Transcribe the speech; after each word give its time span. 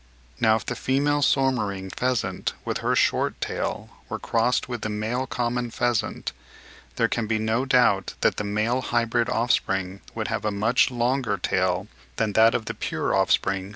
Now 0.39 0.55
if 0.55 0.65
the 0.65 0.75
female 0.75 1.21
Soemmerring 1.21 1.91
pheasant 1.95 2.53
with 2.65 2.79
her 2.79 2.95
SHORT 2.95 3.39
tail 3.39 3.91
were 4.09 4.17
crossed 4.17 4.67
with 4.67 4.81
the 4.81 4.89
male 4.89 5.27
common 5.27 5.69
pheasant, 5.69 6.31
there 6.95 7.07
can 7.07 7.27
be 7.27 7.37
no 7.37 7.65
doubt 7.65 8.15
that 8.21 8.37
the 8.37 8.43
male 8.43 8.81
hybrid 8.81 9.29
offspring 9.29 10.01
would 10.15 10.29
have 10.29 10.43
a 10.43 10.49
much 10.49 10.89
LONGER 10.89 11.37
tail 11.37 11.87
than 12.15 12.33
that 12.33 12.55
of 12.55 12.65
the 12.65 12.73
pure 12.73 13.13
offspring 13.13 13.15
of 13.15 13.35
the 13.35 13.45
common 13.59 13.63
pheasant. 13.69 13.69